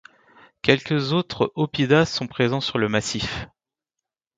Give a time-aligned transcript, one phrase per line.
[0.63, 3.45] Quelques autres oppida sont présent sur le massif.